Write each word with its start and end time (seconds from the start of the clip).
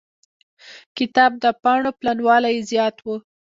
کتاب 0.97 1.31
د 1.43 1.45
پاڼو 1.63 1.91
پلنوالی 1.99 2.51
يې 2.55 2.61
زيات 2.71 2.95
و. 3.05 3.07